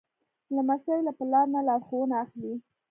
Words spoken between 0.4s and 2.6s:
لمسی له پلار نه لارښوونه اخلي.